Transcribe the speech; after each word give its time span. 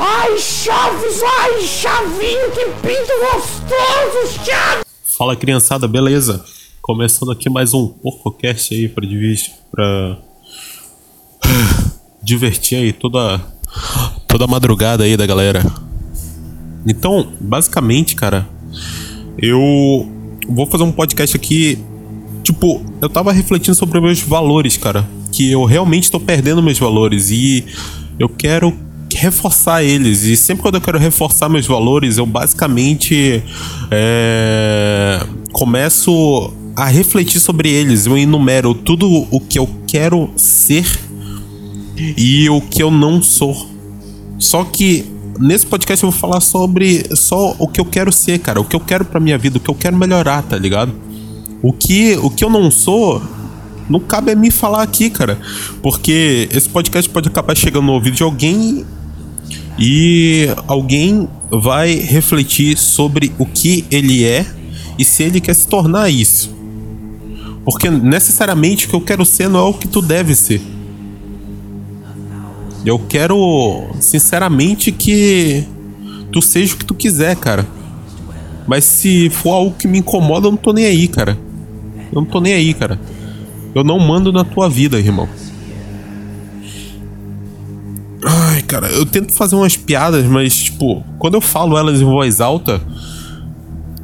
Ai, 0.00 0.38
Chaves, 0.38 1.22
ai, 1.24 1.60
Chavinho, 1.60 2.50
que 2.52 2.64
pinto 2.86 3.12
gostoso, 3.20 4.44
Chaves! 4.44 4.84
Fala 5.16 5.34
criançada, 5.34 5.88
beleza? 5.88 6.44
Começando 6.80 7.32
aqui 7.32 7.50
mais 7.50 7.74
um 7.74 7.88
PorcoCast 7.88 8.74
aí 8.74 8.88
pra, 8.88 9.04
pra 9.72 10.18
divertir 12.22 12.78
aí 12.78 12.92
toda, 12.92 13.40
toda 14.28 14.46
madrugada 14.46 15.02
aí 15.02 15.16
da 15.16 15.26
galera. 15.26 15.64
Então, 16.86 17.32
basicamente, 17.40 18.14
cara, 18.14 18.48
eu 19.36 20.08
vou 20.48 20.66
fazer 20.66 20.84
um 20.84 20.92
podcast 20.92 21.36
aqui. 21.36 21.76
Tipo, 22.44 22.80
eu 23.02 23.08
tava 23.08 23.32
refletindo 23.32 23.74
sobre 23.74 24.00
meus 24.00 24.20
valores, 24.20 24.76
cara. 24.76 25.08
Que 25.32 25.50
eu 25.50 25.64
realmente 25.64 26.08
tô 26.08 26.20
perdendo 26.20 26.62
meus 26.62 26.78
valores 26.78 27.30
e 27.30 27.66
eu 28.18 28.28
quero 28.28 28.87
reforçar 29.18 29.82
eles. 29.82 30.22
E 30.22 30.36
sempre 30.36 30.62
quando 30.62 30.76
eu 30.76 30.80
quero 30.80 30.98
reforçar 30.98 31.48
meus 31.48 31.66
valores, 31.66 32.18
eu 32.18 32.26
basicamente 32.26 33.42
é, 33.90 35.20
começo 35.52 36.52
a 36.76 36.86
refletir 36.86 37.40
sobre 37.40 37.68
eles. 37.68 38.06
Eu 38.06 38.16
enumero 38.16 38.74
tudo 38.74 39.26
o 39.30 39.40
que 39.40 39.58
eu 39.58 39.68
quero 39.86 40.30
ser 40.36 40.86
e 42.16 42.48
o 42.48 42.60
que 42.60 42.82
eu 42.82 42.90
não 42.90 43.20
sou. 43.22 43.68
Só 44.38 44.62
que 44.64 45.04
nesse 45.40 45.66
podcast 45.66 46.04
eu 46.04 46.10
vou 46.10 46.18
falar 46.18 46.40
sobre 46.40 47.04
só 47.16 47.54
o 47.58 47.66
que 47.66 47.80
eu 47.80 47.84
quero 47.84 48.12
ser, 48.12 48.38
cara. 48.38 48.60
O 48.60 48.64
que 48.64 48.76
eu 48.76 48.80
quero 48.80 49.04
pra 49.04 49.18
minha 49.18 49.36
vida, 49.36 49.58
o 49.58 49.60
que 49.60 49.68
eu 49.68 49.74
quero 49.74 49.96
melhorar, 49.96 50.42
tá 50.42 50.56
ligado? 50.56 50.92
O 51.60 51.72
que, 51.72 52.16
o 52.22 52.30
que 52.30 52.44
eu 52.44 52.50
não 52.50 52.70
sou, 52.70 53.20
não 53.90 53.98
cabe 53.98 54.30
a 54.30 54.36
mim 54.36 54.50
falar 54.50 54.82
aqui, 54.82 55.10
cara. 55.10 55.36
Porque 55.82 56.48
esse 56.52 56.68
podcast 56.68 57.10
pode 57.10 57.28
acabar 57.28 57.56
chegando 57.56 57.86
no 57.86 57.92
ouvido 57.92 58.14
de 58.14 58.22
alguém 58.22 58.84
e 59.78 60.48
alguém 60.66 61.28
vai 61.50 61.94
refletir 61.94 62.76
sobre 62.76 63.32
o 63.38 63.46
que 63.46 63.84
ele 63.90 64.24
é 64.24 64.44
e 64.98 65.04
se 65.04 65.22
ele 65.22 65.40
quer 65.40 65.54
se 65.54 65.68
tornar 65.68 66.10
isso. 66.10 66.54
Porque 67.64 67.88
necessariamente 67.88 68.86
o 68.86 68.88
que 68.88 68.96
eu 68.96 69.00
quero 69.00 69.24
ser 69.24 69.48
não 69.48 69.60
é 69.60 69.62
o 69.62 69.74
que 69.74 69.86
tu 69.86 70.02
deve 70.02 70.34
ser. 70.34 70.60
Eu 72.84 72.98
quero, 72.98 73.90
sinceramente, 74.00 74.90
que 74.90 75.64
tu 76.32 76.40
seja 76.40 76.74
o 76.74 76.78
que 76.78 76.84
tu 76.84 76.94
quiser, 76.94 77.36
cara. 77.36 77.66
Mas 78.66 78.84
se 78.84 79.30
for 79.30 79.52
algo 79.52 79.76
que 79.76 79.86
me 79.86 79.98
incomoda, 79.98 80.46
eu 80.46 80.50
não 80.50 80.58
tô 80.58 80.72
nem 80.72 80.86
aí, 80.86 81.08
cara. 81.08 81.38
Eu 82.12 82.22
não 82.22 82.24
tô 82.24 82.40
nem 82.40 82.54
aí, 82.54 82.72
cara. 82.74 82.98
Eu 83.74 83.84
não 83.84 83.98
mando 83.98 84.32
na 84.32 84.44
tua 84.44 84.68
vida, 84.68 84.98
irmão. 84.98 85.28
Ai, 88.24 88.57
cara, 88.68 88.86
eu 88.88 89.06
tento 89.06 89.32
fazer 89.32 89.56
umas 89.56 89.76
piadas, 89.76 90.24
mas, 90.26 90.54
tipo, 90.54 91.02
quando 91.18 91.34
eu 91.34 91.40
falo 91.40 91.76
elas 91.76 92.00
em 92.00 92.04
voz 92.04 92.40
alta, 92.40 92.80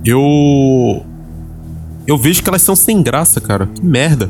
eu. 0.04 1.06
Eu 2.06 2.18
vejo 2.18 2.42
que 2.42 2.48
elas 2.48 2.62
são 2.62 2.74
sem 2.74 3.00
graça, 3.02 3.40
cara. 3.40 3.66
Que 3.66 3.84
merda. 3.84 4.28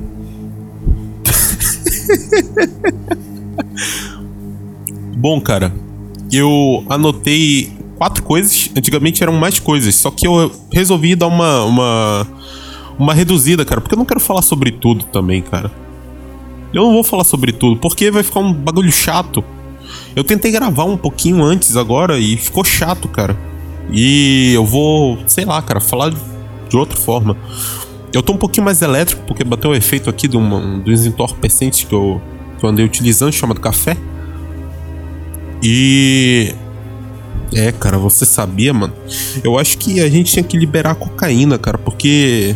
Bom, 5.17 5.41
cara, 5.41 5.73
eu 6.31 6.85
anotei 6.91 7.73
quatro 7.97 8.23
coisas. 8.23 8.71
Antigamente 8.77 9.23
eram 9.23 9.33
mais 9.35 9.59
coisas, 9.59 9.95
só 9.95 10.11
que 10.11 10.27
eu 10.27 10.53
resolvi 10.73 11.15
dar 11.15 11.29
uma, 11.29 11.65
uma, 11.65 12.27
uma 12.99 13.15
reduzida, 13.15 13.65
cara, 13.65 13.81
porque 13.81 13.95
eu 13.95 13.99
não 13.99 14.05
quero 14.05 14.21
falar 14.21 14.43
sobre 14.43 14.73
tudo 14.73 15.05
também, 15.07 15.41
cara. 15.43 15.71
Eu 16.73 16.83
não 16.83 16.93
vou 16.93 17.05
falar 17.05 17.25
sobre 17.25 17.53
tudo, 17.53 17.81
porque 17.81 18.11
vai 18.11 18.25
ficar 18.25 18.41
um 18.41 18.53
bagulho 18.53 18.93
chato. 18.93 19.43
Eu 20.17 20.23
tentei 20.23 20.51
gravar 20.51 20.85
um 20.85 20.97
pouquinho 20.97 21.43
antes 21.43 21.77
agora 21.77 22.19
e 22.19 22.37
ficou 22.37 22.63
chato, 22.65 23.09
cara. 23.09 23.37
E 23.91 24.53
eu 24.55 24.65
vou, 24.65 25.19
sei 25.27 25.45
lá, 25.45 25.61
cara, 25.61 25.81
falar 25.81 26.13
de 26.69 26.77
outra 26.77 26.97
forma. 26.97 27.37
Eu 28.13 28.23
tô 28.23 28.33
um 28.33 28.37
pouquinho 28.37 28.65
mais 28.65 28.81
elétrico, 28.81 29.23
porque 29.27 29.43
bateu 29.43 29.71
o 29.71 29.75
efeito 29.75 30.09
aqui 30.09 30.29
de 30.29 30.37
um, 30.37 30.79
dos 30.81 31.05
entorpecentes 31.05 31.83
que 31.83 31.93
eu, 31.93 32.23
que 32.59 32.65
eu 32.65 32.71
andei 32.71 32.85
utilizando, 32.85 33.33
chamado 33.33 33.61
café. 33.61 33.97
E. 35.63 36.55
É, 37.53 37.73
cara, 37.73 37.99
você 37.99 38.25
sabia, 38.25 38.73
mano? 38.73 38.95
Eu 39.43 39.59
acho 39.59 39.79
que 39.79 40.01
a 40.01 40.09
gente 40.09 40.33
tinha 40.33 40.45
que 40.45 40.57
liberar 40.57 40.93
a 40.93 40.95
cocaína, 40.95 41.59
cara, 41.59 41.79
porque 41.79 42.55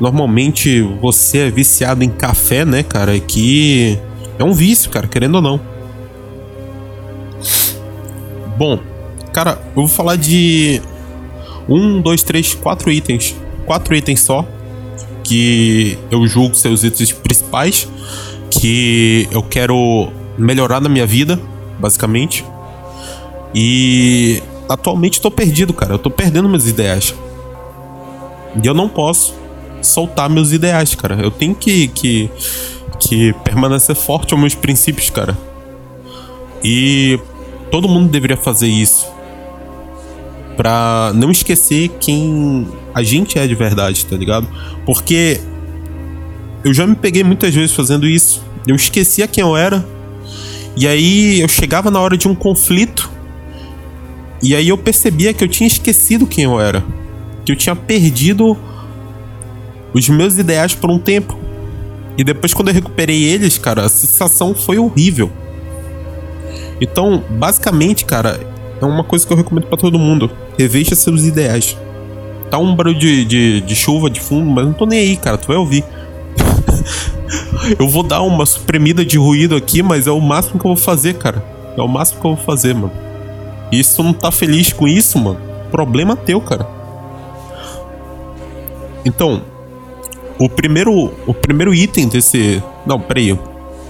normalmente 0.00 0.80
você 1.00 1.38
é 1.38 1.50
viciado 1.50 2.02
em 2.02 2.08
café, 2.08 2.64
né, 2.64 2.82
cara? 2.82 3.18
Que 3.18 3.98
é 4.38 4.44
um 4.44 4.52
vício, 4.52 4.90
cara, 4.90 5.06
querendo 5.06 5.36
ou 5.36 5.42
não. 5.42 5.73
Bom, 8.56 8.78
cara, 9.32 9.58
eu 9.68 9.82
vou 9.82 9.88
falar 9.88 10.16
de 10.16 10.80
um, 11.68 12.00
dois, 12.00 12.22
três, 12.22 12.54
quatro 12.54 12.90
itens, 12.90 13.34
quatro 13.66 13.94
itens 13.94 14.20
só 14.20 14.46
que 15.24 15.98
eu 16.10 16.26
julgo 16.26 16.54
ser 16.54 16.68
os 16.68 16.84
itens 16.84 17.10
principais 17.10 17.88
que 18.50 19.26
eu 19.32 19.42
quero 19.42 20.12
melhorar 20.38 20.80
na 20.80 20.88
minha 20.88 21.06
vida, 21.06 21.40
basicamente. 21.78 22.44
E 23.54 24.42
atualmente 24.68 25.20
tô 25.20 25.30
perdido, 25.30 25.72
cara. 25.72 25.94
Eu 25.94 25.98
tô 25.98 26.10
perdendo 26.10 26.48
meus 26.48 26.66
ideais. 26.66 27.14
E 28.62 28.66
eu 28.66 28.74
não 28.74 28.88
posso 28.88 29.34
soltar 29.82 30.28
meus 30.28 30.52
ideais, 30.52 30.94
cara. 30.94 31.20
Eu 31.20 31.30
tenho 31.30 31.54
que, 31.54 31.88
que, 31.88 32.30
que 33.00 33.32
permanecer 33.44 33.96
forte 33.96 34.32
aos 34.34 34.40
meus 34.40 34.54
princípios, 34.54 35.10
cara. 35.10 35.36
E 36.62 37.18
todo 37.74 37.88
mundo 37.88 38.08
deveria 38.08 38.36
fazer 38.36 38.68
isso. 38.68 39.04
Pra 40.56 41.10
não 41.12 41.32
esquecer 41.32 41.88
quem 41.98 42.68
a 42.94 43.02
gente 43.02 43.36
é 43.36 43.48
de 43.48 43.54
verdade, 43.56 44.06
tá 44.06 44.16
ligado? 44.16 44.46
Porque 44.86 45.40
eu 46.62 46.72
já 46.72 46.86
me 46.86 46.94
peguei 46.94 47.24
muitas 47.24 47.52
vezes 47.52 47.74
fazendo 47.74 48.06
isso. 48.06 48.40
Eu 48.64 48.76
esquecia 48.76 49.26
quem 49.26 49.42
eu 49.42 49.56
era. 49.56 49.84
E 50.76 50.86
aí 50.86 51.40
eu 51.40 51.48
chegava 51.48 51.90
na 51.90 51.98
hora 51.98 52.16
de 52.16 52.28
um 52.28 52.34
conflito. 52.36 53.10
E 54.40 54.54
aí 54.54 54.68
eu 54.68 54.78
percebia 54.78 55.34
que 55.34 55.42
eu 55.42 55.48
tinha 55.48 55.66
esquecido 55.66 56.28
quem 56.28 56.44
eu 56.44 56.60
era. 56.60 56.84
Que 57.44 57.50
eu 57.50 57.56
tinha 57.56 57.74
perdido 57.74 58.56
os 59.92 60.08
meus 60.08 60.38
ideais 60.38 60.76
por 60.76 60.92
um 60.92 60.98
tempo. 61.00 61.36
E 62.16 62.22
depois, 62.22 62.54
quando 62.54 62.68
eu 62.68 62.74
recuperei 62.74 63.24
eles, 63.24 63.58
cara, 63.58 63.84
a 63.84 63.88
sensação 63.88 64.54
foi 64.54 64.78
horrível. 64.78 65.32
Então, 66.80 67.22
basicamente, 67.30 68.04
cara, 68.04 68.40
é 68.80 68.84
uma 68.84 69.04
coisa 69.04 69.26
que 69.26 69.32
eu 69.32 69.36
recomendo 69.36 69.66
para 69.66 69.78
todo 69.78 69.98
mundo. 69.98 70.30
Reveja 70.58 70.94
seus 70.94 71.24
ideais. 71.24 71.76
Tá 72.50 72.58
um 72.58 72.74
barulho 72.74 72.98
de, 72.98 73.24
de, 73.24 73.60
de, 73.60 73.74
chuva 73.74 74.10
de 74.10 74.20
fundo, 74.20 74.50
mas 74.50 74.64
não 74.64 74.72
tô 74.72 74.86
nem 74.86 74.98
aí, 74.98 75.16
cara. 75.16 75.38
Tu 75.38 75.48
vai 75.48 75.56
ouvir. 75.56 75.84
eu 77.78 77.88
vou 77.88 78.02
dar 78.02 78.22
uma 78.22 78.44
suprimida 78.46 79.04
de 79.04 79.18
ruído 79.18 79.56
aqui, 79.56 79.82
mas 79.82 80.06
é 80.06 80.10
o 80.10 80.20
máximo 80.20 80.58
que 80.58 80.66
eu 80.66 80.74
vou 80.74 80.76
fazer, 80.76 81.14
cara. 81.14 81.44
É 81.76 81.82
o 81.82 81.88
máximo 81.88 82.20
que 82.20 82.26
eu 82.26 82.34
vou 82.34 82.44
fazer, 82.44 82.74
mano. 82.74 82.92
E 83.72 83.82
se 83.82 83.96
tu 83.96 84.02
não 84.02 84.12
tá 84.12 84.30
feliz 84.30 84.72
com 84.72 84.86
isso, 84.86 85.18
mano, 85.18 85.40
problema 85.70 86.14
teu, 86.14 86.40
cara. 86.40 86.66
Então, 89.04 89.42
o 90.38 90.48
primeiro, 90.48 91.12
o 91.26 91.34
primeiro 91.34 91.74
item 91.74 92.08
desse. 92.08 92.62
Não, 92.86 93.00
peraí. 93.00 93.36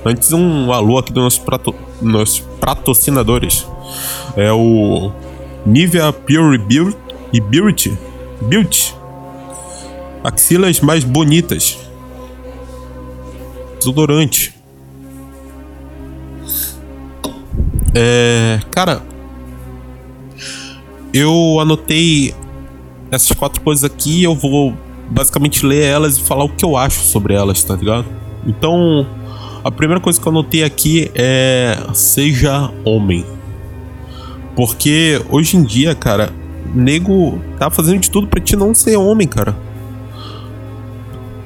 Antes, 0.04 0.32
um 0.32 0.70
alô 0.70 0.98
aqui 0.98 1.12
dos 1.12 1.22
nossos, 1.22 1.38
prato, 1.38 1.74
nossos 2.02 2.40
patrocinadores. 2.60 3.66
É 4.36 4.52
o 4.52 5.10
Nivea 5.64 6.12
Pure 6.12 6.58
Beauty 6.58 6.96
e 7.32 7.40
Beauty. 7.40 7.96
Beauty. 8.42 8.94
Axilas 10.22 10.80
mais 10.80 11.04
bonitas. 11.04 11.78
Desodorante. 13.78 14.54
É. 17.94 18.60
Cara. 18.70 19.02
Eu 21.14 21.60
anotei 21.60 22.34
essas 23.10 23.36
quatro 23.36 23.60
coisas 23.60 23.84
aqui 23.84 24.24
eu 24.24 24.34
vou 24.34 24.74
basicamente 25.08 25.64
ler 25.64 25.84
elas 25.84 26.18
e 26.18 26.20
falar 26.20 26.42
o 26.42 26.48
que 26.48 26.64
eu 26.64 26.76
acho 26.76 27.00
sobre 27.00 27.34
elas, 27.34 27.62
tá 27.62 27.76
ligado? 27.76 28.06
Então, 28.44 29.06
a 29.64 29.70
primeira 29.70 29.98
coisa 29.98 30.20
que 30.20 30.28
eu 30.28 30.30
anotei 30.30 30.62
aqui 30.62 31.10
é 31.14 31.78
seja 31.94 32.70
homem. 32.84 33.24
Porque 34.54 35.20
hoje 35.30 35.56
em 35.56 35.64
dia, 35.64 35.94
cara, 35.94 36.30
nego 36.74 37.40
tá 37.58 37.70
fazendo 37.70 37.98
de 37.98 38.10
tudo 38.10 38.26
para 38.26 38.40
te 38.40 38.54
não 38.54 38.74
ser 38.74 38.96
homem, 38.96 39.26
cara. 39.26 39.56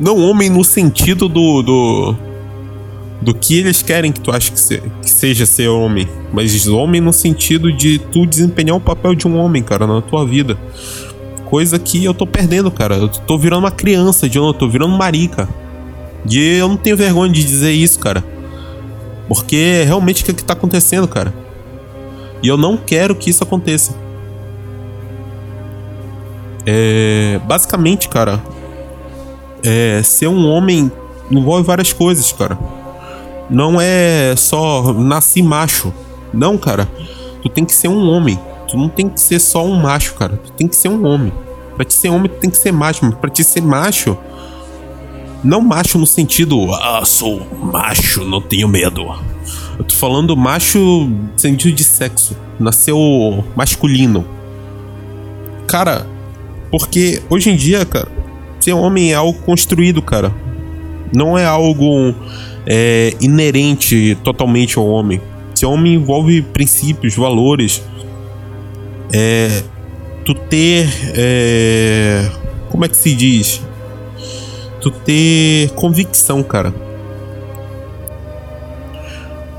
Não 0.00 0.19
homem 0.19 0.50
no 0.50 0.65
sentido 0.65 1.29
do 1.29 1.62
do, 1.62 2.17
do 3.23 3.35
que 3.35 3.56
eles 3.56 3.82
querem 3.82 4.11
que 4.11 4.21
tu 4.21 4.32
ache 4.32 4.50
que, 4.50 4.61
se, 4.61 4.82
que 5.00 5.11
seja 5.11 5.47
ser 5.47 5.69
homem, 5.69 6.09
mas 6.32 6.67
homem 6.67 7.00
no 7.00 7.12
sentido 7.12 7.73
de 7.73 7.99
tu 7.99 8.26
desempenhar 8.26 8.76
o 8.76 8.81
papel 8.81 9.14
de 9.14 9.29
um 9.29 9.38
homem, 9.38 9.62
cara, 9.62 9.87
na 9.87 10.03
tua 10.03 10.26
vida. 10.26 10.59
Coisa 11.44 11.79
que 11.79 12.05
eu 12.05 12.12
tô 12.12 12.26
perdendo, 12.26 12.71
cara. 12.71 12.97
Eu 12.97 13.09
tô 13.09 13.38
virando 13.38 13.61
uma 13.61 13.71
criança, 13.71 14.29
de 14.29 14.37
eu 14.37 14.53
tô 14.53 14.69
virando 14.69 14.97
marica. 14.99 15.49
E 16.29 16.56
eu 16.56 16.69
não 16.69 16.76
tenho 16.76 16.97
vergonha 16.97 17.32
de 17.32 17.44
dizer 17.44 17.73
isso, 17.73 17.99
cara. 17.99 18.25
Porque 19.29 19.56
é 19.56 19.85
realmente 19.85 20.23
o 20.23 20.25
que, 20.25 20.31
é 20.31 20.35
que 20.35 20.44
tá 20.44 20.55
acontecendo, 20.55 21.06
cara. 21.06 21.35
E 22.43 22.49
eu 22.49 22.56
não 22.56 22.76
quero 22.76 23.15
que 23.15 23.31
isso 23.31 23.44
aconteça. 23.44 23.94
É, 26.65 27.41
basicamente, 27.44 28.09
cara, 28.09 28.43
é, 29.62 30.03
ser 30.03 30.29
um 30.29 30.47
homem 30.49 30.91
envolve 31.31 31.67
várias 31.67 31.93
coisas, 31.93 32.32
cara. 32.32 32.59
Não 33.50 33.81
é 33.81 34.35
só 34.37 34.93
nascer 34.93 35.43
macho. 35.43 35.93
Não, 36.32 36.59
cara. 36.59 36.87
Tu 37.43 37.49
tem 37.49 37.64
que 37.64 37.73
ser 37.73 37.88
um 37.88 38.11
homem. 38.11 38.38
Tu 38.69 38.76
não 38.76 38.88
tem 38.88 39.09
que 39.09 39.21
ser 39.21 39.38
só 39.38 39.64
um 39.64 39.75
macho, 39.75 40.14
cara. 40.14 40.37
Tu 40.37 40.53
tem 40.53 40.69
que 40.69 40.76
ser 40.76 40.88
um 40.88 41.06
homem. 41.06 41.32
Pra 41.75 41.85
te 41.85 41.94
ser 41.94 42.11
homem, 42.11 42.31
tu 42.31 42.38
tem 42.38 42.50
que 42.50 42.59
ser 42.59 42.73
macho. 42.73 43.05
Mas 43.05 43.14
pra 43.14 43.31
te 43.31 43.43
ser 43.43 43.62
macho, 43.62 44.17
não 45.43 45.61
macho 45.61 45.99
no 45.99 46.06
sentido, 46.06 46.73
ah, 46.75 47.02
sou 47.05 47.46
macho, 47.62 48.25
não 48.25 48.40
tenho 48.40 48.69
medo. 48.69 49.06
Eu 49.79 49.85
tô 49.85 49.94
falando 49.94 50.37
macho 50.37 50.79
no 50.79 51.38
sentido 51.38 51.75
de 51.75 51.85
sexo. 51.85 52.37
Nasceu 52.58 53.44
masculino. 53.55 54.25
Cara, 55.67 56.06
porque 56.70 57.23
hoje 57.31 57.50
em 57.50 57.56
dia, 57.56 57.85
cara, 57.85 58.08
ser 58.58 58.73
homem 58.73 59.12
é 59.12 59.14
algo 59.14 59.38
construído, 59.40 60.02
cara. 60.02 60.35
Não 61.14 61.38
é 61.38 61.44
algo 61.44 62.14
é, 62.67 63.14
inerente 63.20 64.17
totalmente 64.25 64.76
ao 64.76 64.87
homem. 64.87 65.20
Ser 65.55 65.67
homem 65.67 65.94
envolve 65.94 66.43
princípios, 66.43 67.14
valores. 67.14 67.82
É, 69.12 69.62
tu 70.25 70.35
ter. 70.35 70.88
É, 71.14 72.29
como 72.70 72.85
é 72.85 72.88
que 72.88 72.96
se 72.96 73.14
diz? 73.14 73.62
Tu 74.80 74.90
ter 74.90 75.70
convicção, 75.70 76.42
cara. 76.42 76.72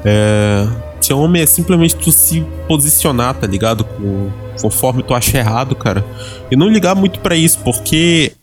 É, 0.05 0.67
homem 1.13 1.41
é 1.41 1.45
simplesmente 1.45 1.95
tu 1.95 2.11
se 2.11 2.41
posicionar, 2.67 3.35
tá 3.35 3.47
ligado? 3.47 3.83
Com, 3.83 4.31
conforme 4.61 5.03
tu 5.03 5.13
acha 5.13 5.37
errado, 5.37 5.75
cara. 5.75 6.05
E 6.49 6.55
não 6.55 6.67
ligar 6.67 6.95
muito 6.95 7.19
para 7.19 7.35
isso, 7.35 7.59
porque. 7.59 8.33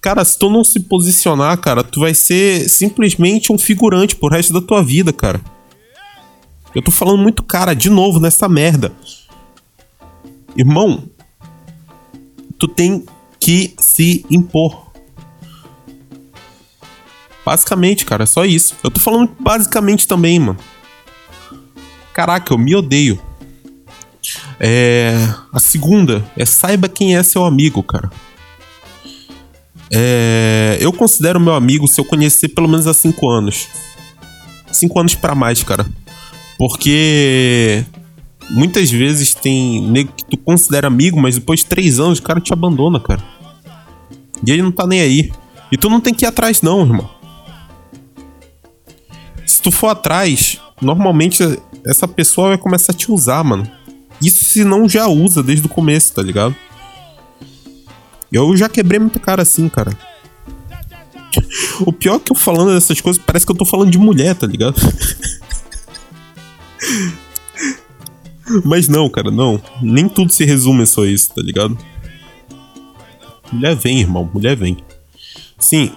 Cara, 0.00 0.24
se 0.24 0.38
tu 0.38 0.48
não 0.48 0.62
se 0.62 0.80
posicionar, 0.80 1.58
cara, 1.58 1.82
tu 1.82 2.00
vai 2.00 2.14
ser 2.14 2.68
simplesmente 2.68 3.52
um 3.52 3.58
figurante 3.58 4.14
pro 4.14 4.28
resto 4.28 4.52
da 4.52 4.60
tua 4.60 4.82
vida, 4.82 5.12
cara. 5.12 5.40
Eu 6.74 6.82
tô 6.82 6.90
falando 6.90 7.22
muito 7.22 7.42
cara, 7.42 7.74
de 7.74 7.90
novo, 7.90 8.20
nessa 8.20 8.48
merda. 8.48 8.92
Irmão, 10.56 11.04
tu 12.58 12.68
tem 12.68 13.04
que 13.40 13.74
se 13.78 14.24
impor. 14.30 14.85
Basicamente, 17.46 18.04
cara, 18.04 18.24
é 18.24 18.26
só 18.26 18.44
isso. 18.44 18.74
Eu 18.82 18.90
tô 18.90 18.98
falando 18.98 19.30
basicamente 19.38 20.08
também, 20.08 20.40
mano. 20.40 20.58
Caraca, 22.12 22.52
eu 22.52 22.58
me 22.58 22.74
odeio. 22.74 23.22
É. 24.58 25.12
A 25.52 25.60
segunda 25.60 26.28
é 26.36 26.44
saiba 26.44 26.88
quem 26.88 27.16
é 27.16 27.22
seu 27.22 27.44
amigo, 27.44 27.84
cara. 27.84 28.10
É. 29.92 30.76
Eu 30.80 30.92
considero 30.92 31.38
meu 31.38 31.54
amigo 31.54 31.86
se 31.86 32.00
eu 32.00 32.04
conhecer 32.04 32.48
pelo 32.48 32.66
menos 32.66 32.88
há 32.88 32.92
5 32.92 33.30
anos. 33.30 33.68
5 34.72 34.98
anos 34.98 35.14
para 35.14 35.36
mais, 35.36 35.62
cara. 35.62 35.86
Porque 36.58 37.84
muitas 38.50 38.90
vezes 38.90 39.34
tem 39.34 39.80
nego 39.82 40.10
que 40.10 40.24
tu 40.24 40.36
considera 40.36 40.88
amigo, 40.88 41.20
mas 41.20 41.36
depois 41.36 41.60
de 41.60 41.66
3 41.66 42.00
anos 42.00 42.18
o 42.18 42.22
cara 42.22 42.40
te 42.40 42.52
abandona, 42.52 42.98
cara. 42.98 43.22
E 44.44 44.50
ele 44.50 44.62
não 44.62 44.72
tá 44.72 44.84
nem 44.84 45.00
aí. 45.00 45.30
E 45.70 45.76
tu 45.76 45.88
não 45.88 46.00
tem 46.00 46.12
que 46.12 46.24
ir 46.24 46.28
atrás, 46.28 46.60
não, 46.60 46.80
irmão. 46.80 47.15
Se 49.56 49.62
tu 49.62 49.70
for 49.70 49.88
atrás, 49.88 50.60
normalmente 50.82 51.42
essa 51.82 52.06
pessoa 52.06 52.48
vai 52.48 52.58
começar 52.58 52.92
a 52.92 52.94
te 52.94 53.10
usar, 53.10 53.42
mano. 53.42 53.66
Isso 54.20 54.44
se 54.44 54.62
não 54.62 54.86
já 54.86 55.08
usa 55.08 55.42
desde 55.42 55.64
o 55.64 55.68
começo, 55.70 56.12
tá 56.12 56.20
ligado? 56.20 56.54
Eu 58.30 58.54
já 58.54 58.68
quebrei 58.68 59.00
muita 59.00 59.18
cara 59.18 59.40
assim, 59.40 59.66
cara. 59.70 59.96
O 61.80 61.90
pior 61.90 62.18
que 62.18 62.32
eu 62.32 62.36
falando 62.36 62.74
dessas 62.74 63.00
coisas 63.00 63.22
parece 63.24 63.46
que 63.46 63.52
eu 63.52 63.56
tô 63.56 63.64
falando 63.64 63.90
de 63.90 63.96
mulher, 63.96 64.34
tá 64.34 64.46
ligado? 64.46 64.76
Mas 68.62 68.88
não, 68.88 69.08
cara, 69.08 69.30
não. 69.30 69.58
Nem 69.80 70.06
tudo 70.06 70.30
se 70.32 70.44
resume 70.44 70.86
só 70.86 71.06
isso, 71.06 71.34
tá 71.34 71.40
ligado? 71.40 71.78
Mulher 73.50 73.74
vem, 73.74 74.00
irmão. 74.00 74.30
Mulher 74.34 74.54
vem. 74.54 74.76
Sim. 75.58 75.92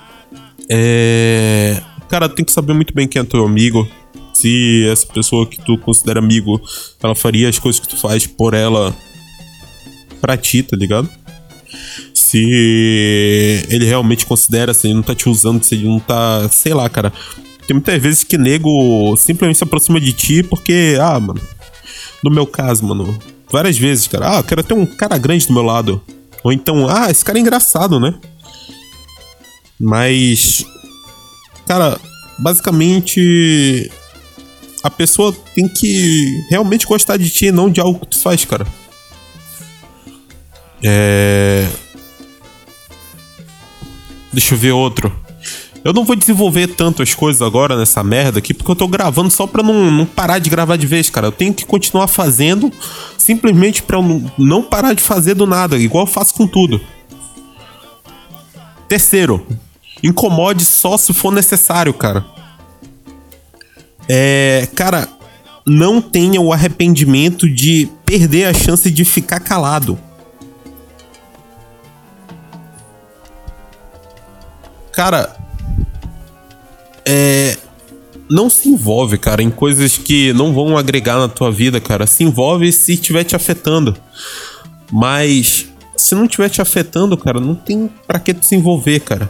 É. 0.70 1.84
Cara, 2.10 2.28
tem 2.28 2.44
que 2.44 2.52
saber 2.52 2.74
muito 2.74 2.94
bem 2.94 3.08
quem 3.08 3.22
é 3.22 3.26
teu 3.26 3.46
amigo. 3.46 3.88
Se 4.34 4.88
essa 4.90 5.06
pessoa 5.06 5.46
que 5.46 5.60
tu 5.64 5.78
considera 5.78 6.20
amigo, 6.20 6.62
ela 7.02 7.14
faria 7.14 7.50
as 7.50 7.60
coisas 7.60 7.80
que 7.80 7.88
tu 7.88 7.98
faz 7.98 8.26
por 8.26 8.54
ela 8.54 8.96
pra 10.20 10.36
ti, 10.36 10.64
tá 10.64 10.76
ligado? 10.76 11.10
Se 12.14 13.66
ele 13.70 13.86
realmente 13.86 14.26
considera, 14.26 14.74
se 14.74 14.88
ele 14.88 14.96
não 14.96 15.04
tá 15.04 15.14
te 15.14 15.30
usando, 15.30 15.64
se 15.64 15.76
ele 15.76 15.88
não 15.88 16.00
tá. 16.00 16.48
Sei 16.50 16.74
lá, 16.74 16.90
cara. 16.90 17.14
Tem 17.68 17.76
muitas 17.76 18.02
vezes 18.02 18.24
que 18.24 18.38
nego 18.38 19.16
simplesmente 19.16 19.58
se 19.58 19.64
aproxima 19.64 20.02
de 20.02 20.12
ti 20.12 20.42
porque, 20.42 20.98
ah, 21.00 21.20
mano. 21.20 21.40
No 22.24 22.32
meu 22.32 22.48
caso, 22.48 22.84
mano, 22.84 23.18
várias 23.52 23.78
vezes, 23.78 24.08
cara. 24.08 24.36
Ah, 24.36 24.40
eu 24.40 24.44
quero 24.44 24.64
ter 24.64 24.74
um 24.74 24.86
cara 24.86 25.18
grande 25.18 25.46
do 25.48 25.54
meu 25.54 25.64
lado. 25.64 26.02
Ou 26.44 26.52
então, 26.52 26.88
ah, 26.90 27.12
esse 27.12 27.24
cara 27.24 27.38
é 27.38 27.42
engraçado, 27.42 28.00
né? 28.00 28.16
Mas. 29.80 30.66
Cara, 31.70 32.00
basicamente. 32.40 33.92
A 34.82 34.90
pessoa 34.90 35.36
tem 35.54 35.68
que 35.68 36.34
realmente 36.50 36.88
gostar 36.88 37.16
de 37.16 37.30
ti, 37.30 37.52
não 37.52 37.70
de 37.70 37.80
algo 37.80 38.00
que 38.00 38.08
tu 38.08 38.20
faz, 38.20 38.44
cara. 38.44 38.66
É. 40.82 41.68
Deixa 44.34 44.56
eu 44.56 44.58
ver 44.58 44.72
outro. 44.72 45.16
Eu 45.84 45.94
não 45.94 46.04
vou 46.04 46.16
desenvolver 46.16 46.68
tanto 46.70 47.04
as 47.04 47.14
coisas 47.14 47.42
agora 47.42 47.78
nessa 47.78 48.04
merda 48.04 48.40
aqui, 48.40 48.54
porque 48.54 48.72
eu 48.72 48.76
tô 48.76 48.88
gravando 48.88 49.30
só 49.30 49.46
pra 49.46 49.62
não, 49.62 49.92
não 49.92 50.06
parar 50.08 50.40
de 50.40 50.50
gravar 50.50 50.76
de 50.76 50.88
vez, 50.88 51.10
cara. 51.10 51.28
Eu 51.28 51.32
tenho 51.32 51.54
que 51.54 51.66
continuar 51.66 52.08
fazendo 52.08 52.72
simplesmente 53.16 53.84
pra 53.84 54.02
não, 54.02 54.32
não 54.40 54.64
parar 54.64 54.94
de 54.94 55.04
fazer 55.04 55.36
do 55.36 55.46
nada, 55.46 55.78
igual 55.78 56.06
eu 56.06 56.12
faço 56.12 56.34
com 56.34 56.48
tudo. 56.48 56.82
Terceiro, 58.88 59.46
incomode 60.04 60.66
só 60.66 60.98
se 60.98 61.14
for 61.14 61.32
necessário, 61.32 61.94
cara. 61.94 62.26
É. 64.08 64.68
Cara, 64.76 65.08
não 65.66 66.02
tenha 66.02 66.42
o 66.42 66.52
arrependimento 66.52 67.48
de 67.48 67.90
perder 68.06 68.46
a 68.46 68.54
chance 68.54 68.90
de 68.90 69.06
ficar 69.06 69.40
calado. 69.40 70.00
Cara, 74.92 75.38
é, 77.06 77.58
não 78.30 78.50
se 78.50 78.68
envolve, 78.70 79.18
cara, 79.18 79.42
em 79.42 79.50
coisas 79.50 79.98
que 79.98 80.34
não 80.34 80.54
vão 80.54 80.78
agregar 80.78 81.18
na 81.18 81.28
tua 81.28 81.52
vida, 81.52 81.80
cara. 81.80 82.06
Se 82.06 82.24
envolve 82.24 82.72
se 82.72 82.94
estiver 82.94 83.24
te 83.24 83.36
afetando. 83.36 83.96
Mas 84.92 85.68
se 85.96 86.16
não 86.16 86.26
estiver 86.26 86.50
te 86.50 86.62
afetando, 86.62 87.18
cara, 87.18 87.40
não 87.40 87.56
tem 87.56 87.90
para 88.08 88.20
que 88.20 88.34
tu 88.34 88.46
se 88.46 88.56
envolver, 88.56 89.00
cara. 89.02 89.30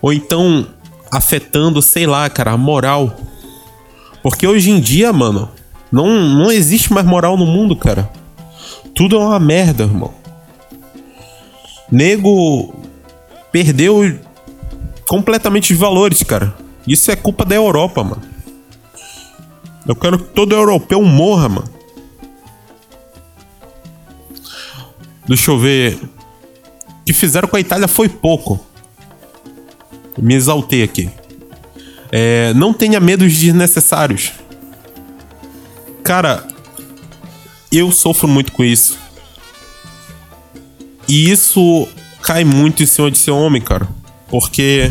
Ou 0.00 0.12
então 0.12 0.66
afetando, 1.10 1.80
sei 1.80 2.06
lá, 2.06 2.28
cara, 2.28 2.52
a 2.52 2.56
moral. 2.56 3.16
Porque 4.22 4.46
hoje 4.46 4.70
em 4.70 4.80
dia, 4.80 5.12
mano, 5.12 5.50
não, 5.90 6.08
não 6.08 6.50
existe 6.50 6.92
mais 6.92 7.06
moral 7.06 7.36
no 7.36 7.46
mundo, 7.46 7.76
cara. 7.76 8.10
Tudo 8.94 9.16
é 9.16 9.18
uma 9.18 9.38
merda, 9.38 9.84
irmão. 9.84 10.12
Nego 11.90 12.74
perdeu 13.52 14.18
completamente 15.08 15.72
os 15.72 15.78
valores, 15.78 16.22
cara. 16.22 16.54
Isso 16.86 17.10
é 17.10 17.16
culpa 17.16 17.44
da 17.44 17.54
Europa, 17.54 18.02
mano. 18.02 18.22
Eu 19.86 19.94
quero 19.94 20.18
que 20.18 20.24
todo 20.32 20.54
europeu 20.54 21.00
morra, 21.02 21.48
mano. 21.48 21.70
Deixa 25.28 25.50
eu 25.50 25.58
ver. 25.58 25.94
O 25.94 27.04
que 27.04 27.12
fizeram 27.12 27.48
com 27.48 27.56
a 27.56 27.60
Itália 27.60 27.86
foi 27.86 28.08
pouco. 28.08 28.65
Me 30.18 30.34
exaltei 30.34 30.82
aqui. 30.82 31.10
É, 32.10 32.54
não 32.54 32.72
tenha 32.72 33.00
medos 33.00 33.36
desnecessários. 33.36 34.32
Cara, 36.02 36.46
eu 37.70 37.90
sofro 37.90 38.28
muito 38.28 38.52
com 38.52 38.64
isso. 38.64 38.98
E 41.08 41.30
isso 41.30 41.88
cai 42.22 42.44
muito 42.44 42.82
em 42.82 42.86
cima 42.86 43.10
de 43.10 43.18
ser 43.18 43.30
homem, 43.30 43.60
cara. 43.60 43.88
Porque 44.28 44.90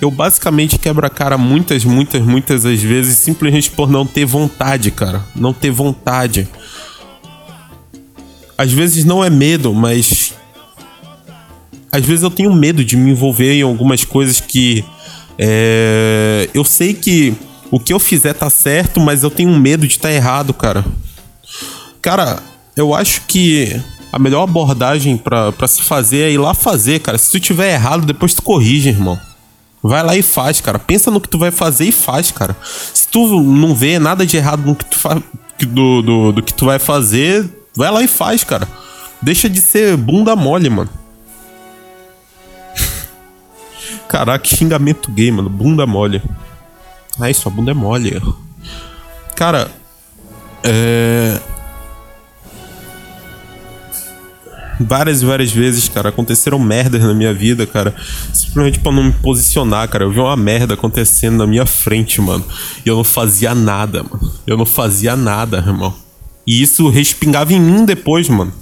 eu 0.00 0.10
basicamente 0.10 0.78
quebro 0.78 1.06
a 1.06 1.10
cara 1.10 1.38
muitas, 1.38 1.84
muitas, 1.84 2.22
muitas 2.22 2.64
das 2.64 2.82
vezes 2.82 3.18
simplesmente 3.18 3.70
por 3.70 3.88
não 3.90 4.04
ter 4.04 4.24
vontade, 4.24 4.90
cara. 4.90 5.24
Não 5.34 5.52
ter 5.52 5.70
vontade. 5.70 6.48
Às 8.58 8.72
vezes 8.72 9.04
não 9.04 9.24
é 9.24 9.30
medo, 9.30 9.72
mas. 9.72 10.34
Às 11.92 12.04
vezes 12.04 12.22
eu 12.22 12.30
tenho 12.30 12.52
medo 12.54 12.82
de 12.82 12.96
me 12.96 13.10
envolver 13.10 13.52
em 13.52 13.62
algumas 13.62 14.02
coisas 14.02 14.40
que. 14.40 14.82
É... 15.38 16.48
Eu 16.54 16.64
sei 16.64 16.94
que 16.94 17.34
o 17.70 17.78
que 17.78 17.92
eu 17.92 17.98
fizer 17.98 18.32
tá 18.32 18.48
certo, 18.48 18.98
mas 18.98 19.22
eu 19.22 19.30
tenho 19.30 19.54
medo 19.58 19.86
de 19.86 19.94
estar 19.94 20.08
tá 20.08 20.14
errado, 20.14 20.54
cara. 20.54 20.84
Cara, 22.00 22.42
eu 22.76 22.94
acho 22.94 23.22
que 23.28 23.78
a 24.12 24.18
melhor 24.18 24.42
abordagem 24.42 25.16
para 25.16 25.68
se 25.68 25.82
fazer 25.82 26.28
é 26.28 26.32
ir 26.32 26.38
lá 26.38 26.54
fazer, 26.54 27.00
cara. 27.00 27.16
Se 27.16 27.30
tu 27.30 27.40
tiver 27.40 27.72
errado, 27.72 28.04
depois 28.06 28.34
tu 28.34 28.42
corrige, 28.42 28.88
irmão. 28.88 29.18
Vai 29.82 30.02
lá 30.02 30.16
e 30.16 30.22
faz, 30.22 30.60
cara. 30.60 30.78
Pensa 30.78 31.10
no 31.10 31.20
que 31.20 31.28
tu 31.28 31.38
vai 31.38 31.50
fazer 31.50 31.86
e 31.86 31.92
faz, 31.92 32.30
cara. 32.30 32.56
Se 32.62 33.08
tu 33.08 33.42
não 33.42 33.74
vê 33.74 33.98
nada 33.98 34.24
de 34.24 34.36
errado 34.36 34.64
no 34.64 34.76
que 34.76 34.84
tu 34.84 34.98
faz, 34.98 35.20
do, 35.66 36.02
do, 36.02 36.32
do 36.32 36.42
que 36.42 36.54
tu 36.54 36.66
vai 36.66 36.78
fazer, 36.78 37.48
vai 37.76 37.90
lá 37.90 38.02
e 38.02 38.08
faz, 38.08 38.44
cara. 38.44 38.68
Deixa 39.20 39.48
de 39.48 39.60
ser 39.60 39.96
bunda 39.96 40.36
mole, 40.36 40.70
mano. 40.70 40.90
Caraca, 44.12 44.46
xingamento 44.46 45.10
gay, 45.10 45.30
mano. 45.30 45.48
Bunda 45.48 45.86
mole. 45.86 46.22
Ai, 47.18 47.32
sua 47.32 47.50
bunda 47.50 47.70
é 47.70 47.74
mole. 47.74 48.20
Cara, 49.34 49.70
é. 50.62 51.40
Várias 54.78 55.22
e 55.22 55.24
várias 55.24 55.50
vezes, 55.50 55.88
cara, 55.88 56.10
aconteceram 56.10 56.58
merdas 56.58 57.00
na 57.00 57.14
minha 57.14 57.32
vida, 57.32 57.66
cara. 57.66 57.94
Simplesmente 58.34 58.80
pra 58.80 58.92
não 58.92 59.04
me 59.04 59.12
posicionar, 59.12 59.88
cara. 59.88 60.04
Eu 60.04 60.10
vi 60.10 60.20
uma 60.20 60.36
merda 60.36 60.74
acontecendo 60.74 61.38
na 61.38 61.46
minha 61.46 61.64
frente, 61.64 62.20
mano. 62.20 62.44
E 62.84 62.88
eu 62.90 62.96
não 62.96 63.04
fazia 63.04 63.54
nada, 63.54 64.02
mano. 64.02 64.30
Eu 64.46 64.58
não 64.58 64.66
fazia 64.66 65.16
nada, 65.16 65.56
irmão. 65.56 65.94
E 66.46 66.60
isso 66.60 66.86
respingava 66.90 67.54
em 67.54 67.60
mim 67.60 67.86
depois, 67.86 68.28
mano. 68.28 68.52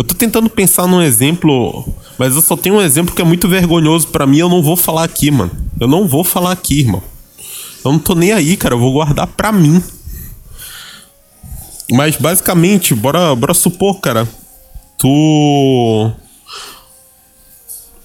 Eu 0.00 0.04
tô 0.04 0.14
tentando 0.14 0.48
pensar 0.48 0.86
num 0.86 1.02
exemplo, 1.02 1.86
mas 2.16 2.34
eu 2.34 2.40
só 2.40 2.56
tenho 2.56 2.76
um 2.76 2.80
exemplo 2.80 3.14
que 3.14 3.20
é 3.20 3.24
muito 3.24 3.46
vergonhoso 3.46 4.08
para 4.08 4.26
mim, 4.26 4.38
eu 4.38 4.48
não 4.48 4.62
vou 4.62 4.74
falar 4.74 5.04
aqui, 5.04 5.30
mano. 5.30 5.50
Eu 5.78 5.86
não 5.86 6.08
vou 6.08 6.24
falar 6.24 6.52
aqui, 6.52 6.80
irmão. 6.80 7.02
Eu 7.84 7.92
não 7.92 7.98
tô 7.98 8.14
nem 8.14 8.32
aí, 8.32 8.56
cara, 8.56 8.74
eu 8.74 8.78
vou 8.78 8.94
guardar 8.94 9.26
pra 9.26 9.52
mim. 9.52 9.82
Mas 11.92 12.16
basicamente, 12.16 12.94
bora, 12.94 13.34
bora 13.36 13.52
supor, 13.52 14.00
cara, 14.00 14.26
tu 14.96 16.10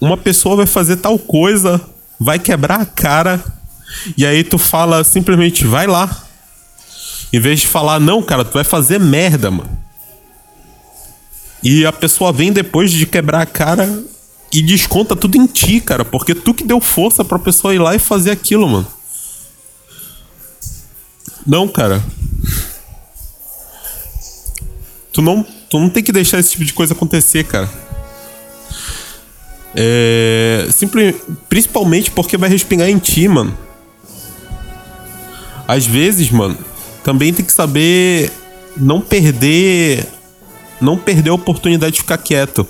uma 0.01 0.17
pessoa 0.17 0.57
vai 0.57 0.65
fazer 0.65 0.97
tal 0.97 1.17
coisa, 1.17 1.79
vai 2.19 2.37
quebrar 2.37 2.81
a 2.81 2.85
cara, 2.85 3.41
e 4.17 4.25
aí 4.25 4.43
tu 4.43 4.57
fala 4.57 5.01
simplesmente 5.05 5.65
vai 5.65 5.87
lá. 5.87 6.25
Em 7.31 7.39
vez 7.39 7.61
de 7.61 7.67
falar, 7.67 8.01
não, 8.01 8.21
cara, 8.21 8.43
tu 8.43 8.51
vai 8.51 8.65
fazer 8.65 8.99
merda, 8.99 9.49
mano. 9.49 9.84
E 11.65 11.83
a 11.83 11.91
pessoa 11.91 12.31
vem 12.31 12.53
depois 12.53 12.91
de 12.91 13.07
quebrar 13.07 13.41
a 13.41 13.45
cara 13.47 14.03
e 14.53 14.61
desconta 14.61 15.15
tudo 15.15 15.35
em 15.35 15.47
ti, 15.47 15.81
cara. 15.81 16.05
Porque 16.05 16.35
tu 16.35 16.53
que 16.53 16.63
deu 16.63 16.79
força 16.79 17.25
pra 17.25 17.39
pessoa 17.39 17.73
ir 17.73 17.79
lá 17.79 17.95
e 17.95 17.99
fazer 17.99 18.29
aquilo, 18.29 18.69
mano. 18.69 18.87
Não, 21.43 21.67
cara. 21.67 22.03
Tu 25.11 25.23
não, 25.23 25.43
tu 25.67 25.79
não 25.79 25.89
tem 25.89 26.03
que 26.03 26.11
deixar 26.11 26.37
esse 26.37 26.51
tipo 26.51 26.65
de 26.65 26.71
coisa 26.71 26.93
acontecer, 26.93 27.43
cara. 27.45 27.67
É. 29.75 30.67
Simple, 30.71 31.13
principalmente 31.49 32.11
porque 32.11 32.37
vai 32.37 32.47
respingar 32.47 32.91
em 32.91 32.99
ti, 32.99 33.27
mano. 33.27 33.57
Às 35.67 35.87
vezes, 35.87 36.29
mano, 36.29 36.55
também 37.03 37.33
tem 37.33 37.43
que 37.43 37.51
saber 37.51 38.31
não 38.77 39.01
perder 39.01 40.07
não 40.81 40.97
perder 40.97 41.29
a 41.29 41.33
oportunidade 41.33 41.93
de 41.93 42.01
ficar 42.01 42.17
quieto. 42.17 42.67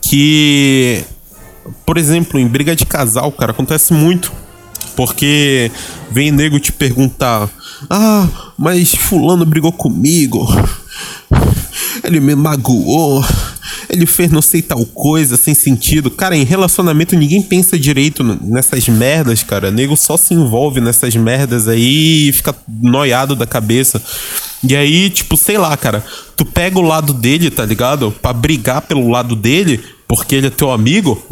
Que, 0.00 1.04
por 1.84 1.98
exemplo, 1.98 2.38
em 2.38 2.46
briga 2.46 2.74
de 2.74 2.86
casal, 2.86 3.30
cara, 3.32 3.52
acontece 3.52 3.92
muito. 3.92 4.32
Porque 4.96 5.70
vem 6.10 6.32
nego 6.32 6.58
te 6.58 6.72
perguntar: 6.72 7.48
Ah, 7.88 8.26
mas 8.58 8.94
Fulano 8.94 9.44
brigou 9.44 9.70
comigo. 9.70 10.46
Ele 12.02 12.20
me 12.20 12.34
magoou. 12.34 13.24
Ele 13.88 14.06
fez 14.06 14.30
não 14.30 14.42
sei 14.42 14.60
tal 14.60 14.84
coisa, 14.86 15.36
sem 15.36 15.54
sentido. 15.54 16.10
Cara, 16.10 16.36
em 16.36 16.44
relacionamento 16.44 17.16
ninguém 17.16 17.40
pensa 17.40 17.78
direito 17.78 18.22
nessas 18.42 18.88
merdas, 18.88 19.42
cara. 19.42 19.70
Nego 19.70 19.96
só 19.96 20.16
se 20.16 20.34
envolve 20.34 20.80
nessas 20.80 21.14
merdas 21.16 21.68
aí 21.68 22.28
e 22.28 22.32
fica 22.32 22.54
noiado 22.68 23.34
da 23.34 23.46
cabeça. 23.46 24.02
E 24.62 24.74
aí, 24.74 25.08
tipo, 25.08 25.36
sei 25.36 25.56
lá, 25.56 25.76
cara, 25.76 26.04
tu 26.36 26.44
pega 26.44 26.78
o 26.78 26.82
lado 26.82 27.12
dele, 27.12 27.50
tá 27.50 27.64
ligado? 27.64 28.10
Pra 28.10 28.32
brigar 28.32 28.82
pelo 28.82 29.08
lado 29.08 29.36
dele, 29.36 29.82
porque 30.06 30.34
ele 30.34 30.48
é 30.48 30.50
teu 30.50 30.70
amigo. 30.70 31.22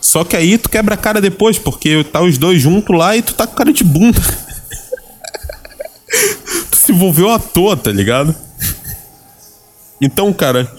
Só 0.00 0.24
que 0.24 0.36
aí 0.36 0.58
tu 0.58 0.68
quebra 0.68 0.94
a 0.94 0.98
cara 0.98 1.20
depois, 1.20 1.58
porque 1.58 2.04
tá 2.04 2.20
os 2.20 2.36
dois 2.36 2.60
juntos 2.60 2.96
lá 2.96 3.16
e 3.16 3.22
tu 3.22 3.34
tá 3.34 3.46
com 3.46 3.54
cara 3.54 3.72
de 3.72 3.84
bunda. 3.84 4.20
tu 6.70 6.76
se 6.76 6.92
envolveu 6.92 7.30
à 7.30 7.38
toa, 7.38 7.76
tá 7.76 7.90
ligado? 7.90 8.34
Então, 10.00 10.32
cara, 10.32 10.70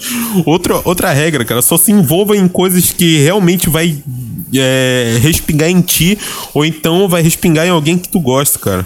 outra, 0.46 0.82
outra 0.84 1.12
regra, 1.12 1.46
cara, 1.46 1.62
só 1.62 1.78
se 1.78 1.92
envolva 1.92 2.36
em 2.36 2.48
coisas 2.48 2.92
que 2.92 3.20
realmente 3.20 3.70
vai 3.70 4.04
é, 4.54 5.18
respingar 5.22 5.70
em 5.70 5.82
ti, 5.82 6.18
ou 6.54 6.66
então 6.66 7.08
vai 7.08 7.22
respingar 7.22 7.66
em 7.66 7.72
alguém 7.72 7.98
que 7.98 8.10
tu 8.10 8.20
gosta, 8.20 8.60
cara. 8.60 8.86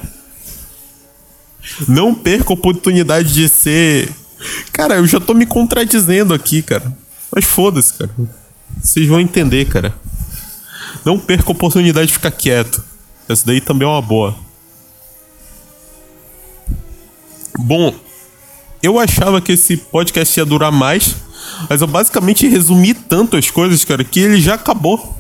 Não 1.88 2.14
perca 2.14 2.52
a 2.52 2.54
oportunidade 2.54 3.34
de 3.34 3.48
ser. 3.48 4.14
Cara, 4.72 4.96
eu 4.96 5.08
já 5.08 5.20
tô 5.20 5.34
me 5.34 5.46
contradizendo 5.46 6.34
aqui, 6.34 6.62
cara. 6.62 6.96
Mas 7.34 7.46
foda-se, 7.46 7.94
cara. 7.94 8.12
Vocês 8.82 9.08
vão 9.08 9.20
entender, 9.20 9.66
cara. 9.66 9.94
Não 11.06 11.20
perca 11.20 11.50
a 11.50 11.52
oportunidade 11.52 12.08
de 12.08 12.14
ficar 12.14 12.32
quieto. 12.32 12.84
Essa 13.28 13.46
daí 13.46 13.62
também 13.62 13.88
é 13.88 13.92
uma 13.92 14.02
boa. 14.02 14.36
Bom, 17.58 17.94
eu 18.82 18.98
achava 18.98 19.42
que 19.42 19.52
esse 19.52 19.76
podcast 19.78 20.40
ia 20.40 20.46
durar 20.46 20.72
mais, 20.72 21.16
mas 21.70 21.82
eu 21.82 21.88
basicamente 21.88 22.48
resumi 22.48 22.94
tanto 22.94 23.36
as 23.36 23.52
coisas, 23.52 23.84
cara, 23.84 24.04
que 24.04 24.20
ele 24.20 24.42
já 24.42 24.54
acabou. 24.56 25.19